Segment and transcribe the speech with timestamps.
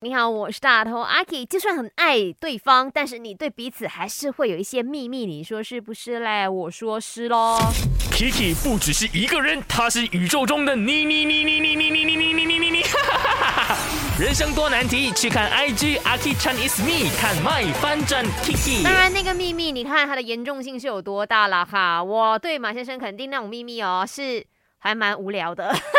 [0.00, 1.44] 你好，我是大头阿 K。
[1.44, 6.46] 就算很爱对方，但是你对彼此还是会有一些秘密，你说是不是嘞？
[6.48, 7.58] 我说是喽。
[8.12, 12.82] Kiki 不只是一个人，他是宇宙中的你你你你你你你你你你你你。
[14.20, 18.84] 人生多难题，去看 IG 阿 K Chan is me，看 my 翻转 Kiki。
[18.84, 22.00] 当然，那个秘密，你看它的严重性是有多大了哈。
[22.00, 24.46] 我对马先生肯定那种秘密哦，是
[24.78, 25.74] 还蛮无聊的。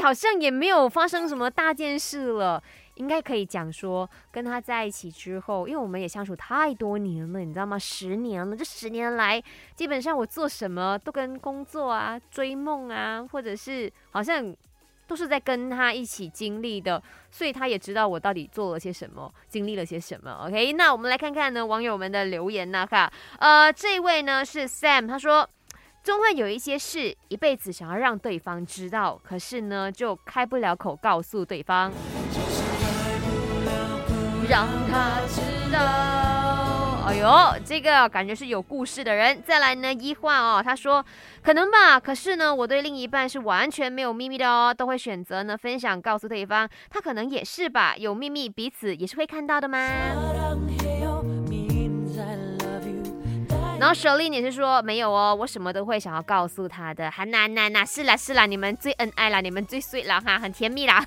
[0.00, 2.62] 好像也没有发生什么大件事了，
[2.94, 7.78] 应该可以讲说跟他在一起之后，因为我们也相处太多年了，你知道吗？
[7.78, 9.42] 十年了，这十年来，
[9.74, 14.54] 基本上我做什么都跟工作啊、追梦啊，或者是好像
[15.06, 20.46] 都是在跟他一起经历的，所以他也知道我到底做了些什么，经历了些什么。
[20.46, 25.48] OK，那我们来看看呢网友们的留言呢，哈，呃，这位呢是 Sam，他说。
[26.02, 31.92] 总会有一些事，一辈子想要让对方知道，可是呢，就开不了口告诉对方。
[37.06, 37.28] 哎呦，
[37.64, 39.42] 这个感觉是有故事的人。
[39.46, 41.04] 再来呢，一话哦，他说
[41.42, 46.68] 可能吧，可是呢，我对另一半是完全没有秘密的哦，都会选择呢分享告诉对方。
[46.88, 49.78] 他可能也是吧，有秘密彼此也是会看到的吗？
[53.80, 57.10] 然后舍利你是说没有哦，我什么都会想要告诉他的。
[57.10, 61.02] 还难难呐，是啦是啦，你们最恩爱啦，你们最 sweet 啦哈，很甜蜜啦。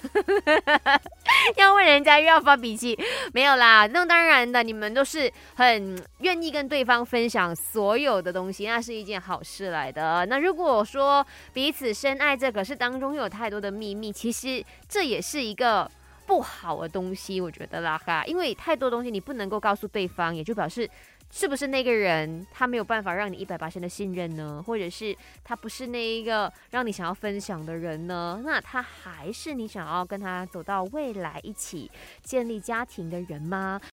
[1.55, 2.97] 要问人家又要发脾气，
[3.31, 10.25] 没有啦，那当然的，你们都是很愿意跟对方分享所有的东西，那是一件好事来的。
[10.25, 15.87] 那如果说彼此深爱着，可是当中有太多的秘密，其实这也是一个
[16.25, 20.89] 不好的东西，我觉得啦哈，因为太多东西你不能够告诉对方，也就表示。
[21.35, 24.63] 是不是那个人他没有办法让你一百八千的信任呢？
[24.67, 28.39] 或者是他不是那一个让你想要分享的人呢？
[28.45, 31.89] 那他还是你想要跟他走到未来一起
[32.21, 33.81] 建立家庭的人吗？